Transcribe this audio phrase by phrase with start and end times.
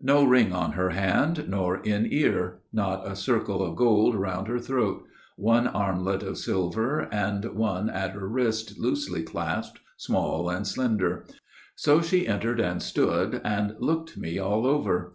[0.00, 2.60] No ring on her hand, nor in ear.
[2.72, 5.02] Not a circle Of gold round her throat.
[5.34, 11.24] One armlet of silver, And one at her wrist loosely clasped, small and slender.
[11.74, 15.14] So she entered and stood, and looked me all over.